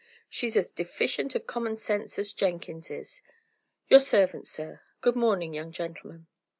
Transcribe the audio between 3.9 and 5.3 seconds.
servant, sir. Good